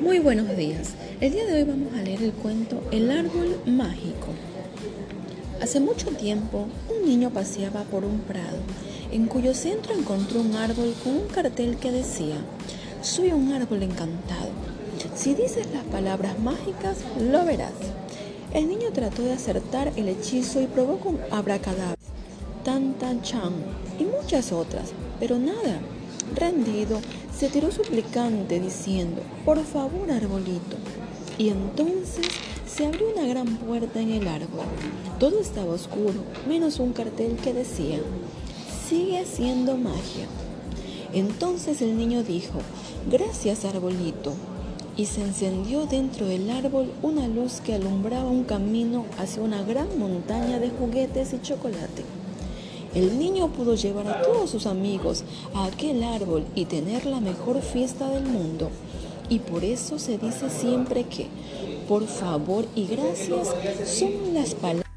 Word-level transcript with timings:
Muy 0.00 0.20
buenos 0.20 0.56
días. 0.56 0.94
El 1.20 1.32
día 1.32 1.44
de 1.44 1.54
hoy 1.54 1.64
vamos 1.64 1.92
a 1.92 2.02
leer 2.02 2.22
el 2.22 2.32
cuento 2.32 2.80
El 2.92 3.10
árbol 3.10 3.60
mágico. 3.66 4.28
Hace 5.60 5.80
mucho 5.80 6.10
tiempo, 6.10 6.68
un 6.88 7.08
niño 7.08 7.30
paseaba 7.30 7.82
por 7.82 8.04
un 8.04 8.20
prado, 8.20 8.58
en 9.10 9.26
cuyo 9.26 9.54
centro 9.54 9.92
encontró 9.92 10.40
un 10.40 10.54
árbol 10.54 10.94
con 11.02 11.16
un 11.16 11.26
cartel 11.26 11.78
que 11.78 11.90
decía, 11.90 12.36
Soy 13.02 13.32
un 13.32 13.52
árbol 13.52 13.82
encantado. 13.82 14.50
Si 15.16 15.34
dices 15.34 15.66
las 15.74 15.84
palabras 15.84 16.38
mágicas, 16.38 16.98
lo 17.20 17.44
verás. 17.44 17.72
El 18.54 18.68
niño 18.68 18.92
trató 18.92 19.22
de 19.22 19.32
acertar 19.32 19.92
el 19.96 20.08
hechizo 20.08 20.60
y 20.60 20.66
probó 20.68 21.00
con 21.00 21.18
abracadabra, 21.32 21.96
tan 22.64 22.94
tan 22.94 23.20
chan 23.22 23.52
y 23.98 24.04
muchas 24.04 24.52
otras, 24.52 24.90
pero 25.18 25.38
nada. 25.38 25.80
Rendido, 26.34 27.00
se 27.36 27.48
tiró 27.48 27.70
suplicante 27.70 28.60
diciendo, 28.60 29.22
por 29.44 29.62
favor, 29.64 30.10
arbolito. 30.10 30.76
Y 31.38 31.50
entonces 31.50 32.26
se 32.66 32.86
abrió 32.86 33.08
una 33.16 33.26
gran 33.26 33.46
puerta 33.56 34.00
en 34.00 34.10
el 34.10 34.28
árbol. 34.28 34.64
Todo 35.18 35.40
estaba 35.40 35.72
oscuro, 35.72 36.24
menos 36.48 36.80
un 36.80 36.92
cartel 36.92 37.36
que 37.36 37.54
decía, 37.54 37.98
sigue 38.88 39.24
siendo 39.24 39.76
magia. 39.76 40.26
Entonces 41.12 41.80
el 41.80 41.96
niño 41.96 42.22
dijo, 42.22 42.58
gracias, 43.10 43.64
arbolito. 43.64 44.34
Y 44.96 45.06
se 45.06 45.22
encendió 45.22 45.86
dentro 45.86 46.26
del 46.26 46.50
árbol 46.50 46.92
una 47.02 47.28
luz 47.28 47.60
que 47.60 47.74
alumbraba 47.74 48.28
un 48.28 48.44
camino 48.44 49.06
hacia 49.16 49.42
una 49.42 49.62
gran 49.62 49.98
montaña 49.98 50.58
de 50.58 50.70
juguetes 50.70 51.32
y 51.32 51.40
chocolate. 51.40 52.17
El 52.94 53.18
niño 53.18 53.48
pudo 53.48 53.74
llevar 53.74 54.08
a 54.08 54.22
todos 54.22 54.50
sus 54.50 54.66
amigos 54.66 55.24
a 55.54 55.66
aquel 55.66 56.02
árbol 56.02 56.44
y 56.54 56.64
tener 56.64 57.06
la 57.06 57.20
mejor 57.20 57.60
fiesta 57.60 58.08
del 58.08 58.24
mundo. 58.24 58.70
Y 59.28 59.40
por 59.40 59.62
eso 59.64 59.98
se 59.98 60.16
dice 60.16 60.48
siempre 60.48 61.04
que, 61.04 61.26
por 61.86 62.06
favor 62.06 62.64
y 62.74 62.86
gracias, 62.86 63.54
son 63.84 64.32
las 64.32 64.54
palabras 64.54 64.87